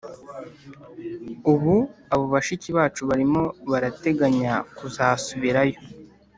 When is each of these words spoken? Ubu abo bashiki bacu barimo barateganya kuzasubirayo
Ubu 1.51 1.75
abo 2.13 2.25
bashiki 2.33 2.69
bacu 2.77 3.01
barimo 3.09 3.41
barateganya 3.71 4.53
kuzasubirayo 4.77 5.77